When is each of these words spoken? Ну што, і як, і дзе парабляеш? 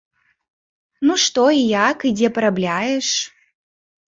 Ну 1.09 1.13
што, 1.25 1.43
і 1.57 1.61
як, 1.87 1.97
і 2.11 2.15
дзе 2.17 2.33
парабляеш? 2.39 3.07